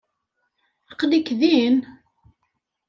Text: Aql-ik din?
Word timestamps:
Aql-ik 0.91 1.29
din? 1.41 1.77